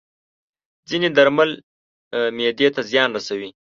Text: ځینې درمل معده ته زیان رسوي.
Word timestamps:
ځینې 0.89 1.07
درمل 1.17 1.49
معده 2.37 2.67
ته 2.75 2.81
زیان 2.89 3.09
رسوي. 3.17 3.49